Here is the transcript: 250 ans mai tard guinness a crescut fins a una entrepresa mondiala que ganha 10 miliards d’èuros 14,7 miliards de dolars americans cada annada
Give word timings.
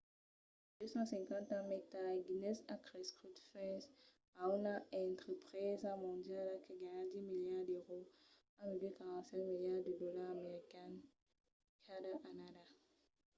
250 0.83 1.51
ans 1.55 1.65
mai 1.71 1.81
tard 1.93 2.15
guinness 2.27 2.59
a 2.73 2.77
crescut 2.87 3.35
fins 3.51 3.81
a 4.41 4.43
una 4.57 4.75
entrepresa 5.03 5.91
mondiala 6.05 6.55
que 6.65 6.73
ganha 6.83 7.05
10 7.15 7.29
miliards 7.31 7.67
d’èuros 7.67 8.09
14,7 8.57 9.49
miliards 9.51 9.85
de 9.87 9.93
dolars 10.03 10.33
americans 10.37 10.99
cada 11.87 12.11
annada 12.27 12.63